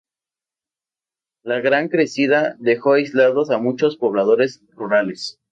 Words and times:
La 1.43 1.59
gran 1.61 1.87
crecida 1.87 2.55
dejó 2.57 2.93
aislados 2.93 3.51
a 3.51 3.59
muchos 3.59 3.97
pobladores 3.97 4.63
rurales. 4.71 5.37